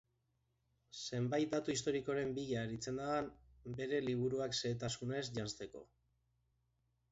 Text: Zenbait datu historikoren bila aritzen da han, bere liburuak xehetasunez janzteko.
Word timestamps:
Zenbait 0.99 1.51
datu 1.51 1.73
historikoren 1.75 2.31
bila 2.39 2.63
aritzen 2.63 3.03
da 3.03 3.11
han, 3.19 3.29
bere 3.83 4.01
liburuak 4.09 4.59
xehetasunez 4.63 5.23
janzteko. 5.39 5.87